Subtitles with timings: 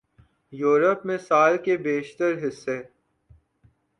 [0.53, 2.77] Europe میں سال کے بیشتر حصے